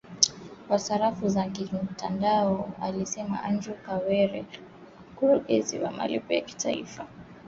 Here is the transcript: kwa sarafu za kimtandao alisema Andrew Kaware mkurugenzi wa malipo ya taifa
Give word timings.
kwa 0.67 0.79
sarafu 0.79 1.29
za 1.29 1.43
kimtandao 1.43 2.71
alisema 2.81 3.43
Andrew 3.43 3.75
Kaware 3.75 4.45
mkurugenzi 5.11 5.79
wa 5.79 5.91
malipo 5.91 6.33
ya 6.33 6.41
taifa 6.41 7.07